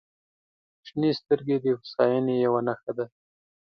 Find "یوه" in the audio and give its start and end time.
2.45-2.61